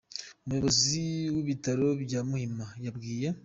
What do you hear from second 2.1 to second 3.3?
Muhima, yabwiye